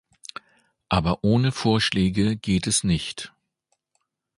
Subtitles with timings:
[0.89, 3.33] Aber ohne Vorschläge geht es nicht.